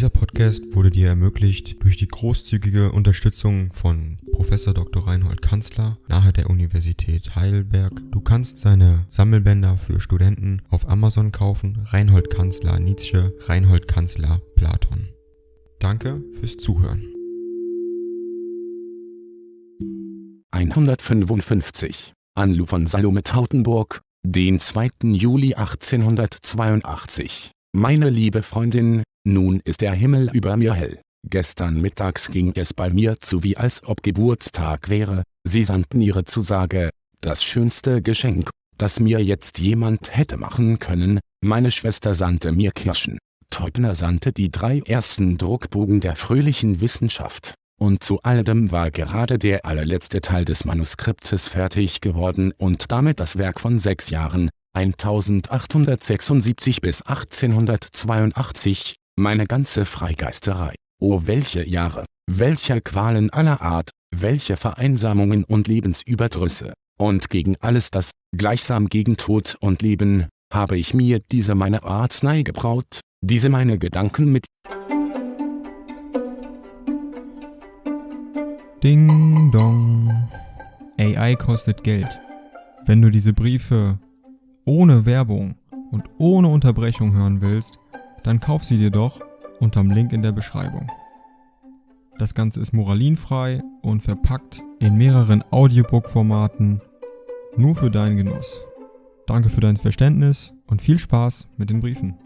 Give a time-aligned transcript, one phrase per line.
[0.00, 5.06] Dieser Podcast wurde dir ermöglicht durch die großzügige Unterstützung von Professor Dr.
[5.06, 7.92] Reinhold Kanzler nahe der Universität Heidelberg.
[8.10, 11.84] Du kannst seine Sammelbänder für Studenten auf Amazon kaufen.
[11.84, 15.10] Reinhold Kanzler Nietzsche, Reinhold Kanzler Platon.
[15.80, 17.04] Danke fürs Zuhören.
[20.52, 24.88] 155 Anlu von Salome Tautenburg, den 2.
[25.02, 27.50] Juli 1882.
[27.72, 31.00] Meine liebe Freundin, nun ist der Himmel über mir hell.
[31.28, 36.24] Gestern mittags ging es bei mir zu wie als ob Geburtstag wäre, sie sandten ihre
[36.24, 42.72] Zusage, das schönste Geschenk, das mir jetzt jemand hätte machen können, meine Schwester sandte mir
[42.72, 43.18] Kirschen.
[43.50, 49.64] Teubner sandte die drei ersten Druckbogen der fröhlichen Wissenschaft und zu alledem war gerade der
[49.64, 57.00] allerletzte Teil des Manuskriptes fertig geworden und damit das Werk von sechs Jahren, 1876 bis
[57.02, 60.74] 1882, meine ganze Freigeisterei.
[61.00, 66.72] Oh welche Jahre, welche Qualen aller Art, welche Vereinsamungen und Lebensüberdrüsse.
[66.98, 72.42] Und gegen alles das, gleichsam gegen Tod und Leben, habe ich mir diese meine Arznei
[72.42, 74.46] gebraut, diese meine Gedanken mit
[78.82, 80.28] Ding dong.
[80.98, 82.08] AI kostet Geld.
[82.86, 83.98] Wenn du diese Briefe
[84.64, 85.56] ohne Werbung
[85.90, 87.78] und ohne Unterbrechung hören willst,
[88.22, 89.20] dann kauf sie dir doch
[89.60, 90.90] unterm Link in der Beschreibung.
[92.18, 96.80] Das Ganze ist moralinfrei und verpackt in mehreren Audiobook-Formaten
[97.56, 98.60] nur für deinen Genuss.
[99.26, 102.18] Danke für dein Verständnis und viel Spaß mit den Briefen.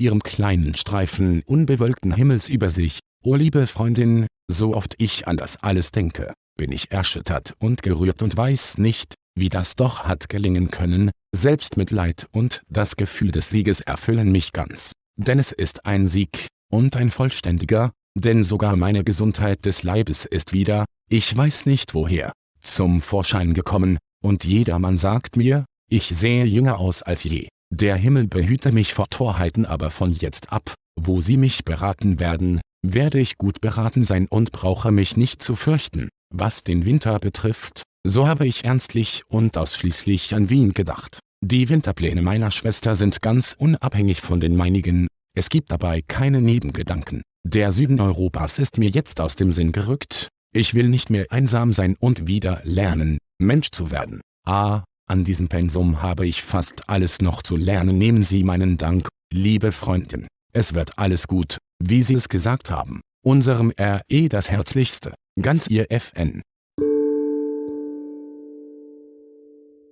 [0.00, 5.62] ihrem kleinen Streifen unbewölkten Himmels über sich, o liebe Freundin, so oft ich an das
[5.62, 10.70] alles denke, bin ich erschüttert und gerührt und weiß nicht, wie das doch hat gelingen
[10.70, 16.46] können, Selbstmitleid und das Gefühl des Sieges erfüllen mich ganz, denn es ist ein Sieg,
[16.70, 22.32] und ein vollständiger, denn sogar meine Gesundheit des Leibes ist wieder, ich weiß nicht woher,
[22.62, 27.48] zum Vorschein gekommen, und jedermann sagt mir, ich sehe jünger aus als je.
[27.72, 32.60] Der Himmel behüte mich vor Torheiten aber von jetzt ab, wo sie mich beraten werden,
[32.82, 36.08] werde ich gut beraten sein und brauche mich nicht zu fürchten.
[36.32, 41.18] Was den Winter betrifft, so habe ich ernstlich und ausschließlich an Wien gedacht.
[41.42, 45.06] Die Winterpläne meiner Schwester sind ganz unabhängig von den meinigen,
[45.36, 47.22] es gibt dabei keine Nebengedanken.
[47.46, 51.72] Der Süden Europas ist mir jetzt aus dem Sinn gerückt, ich will nicht mehr einsam
[51.72, 54.20] sein und wieder lernen, Mensch zu werden.
[54.44, 57.98] Ah, an diesem Pensum habe ich fast alles noch zu lernen.
[57.98, 60.26] Nehmen Sie meinen Dank, liebe Freundin.
[60.52, 63.00] Es wird alles gut, wie Sie es gesagt haben.
[63.24, 65.14] Unserem RE das Herzlichste.
[65.40, 66.42] Ganz Ihr FN.